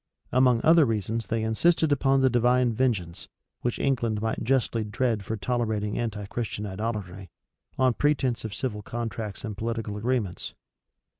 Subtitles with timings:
[0.31, 3.27] Among other reasons, they insisted upon the divine vengeance,
[3.61, 7.29] which England might justly dread for tolerating anti Christian idolatry,
[7.77, 10.55] on pretence of civil contracts and political agreements.